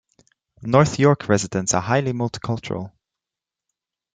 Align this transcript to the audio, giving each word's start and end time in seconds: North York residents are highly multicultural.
North 0.63 0.97
York 0.97 1.27
residents 1.29 1.75
are 1.75 1.81
highly 1.83 2.11
multicultural. 2.11 2.91